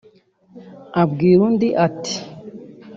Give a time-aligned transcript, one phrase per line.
[1.01, 2.15] abwira undi ati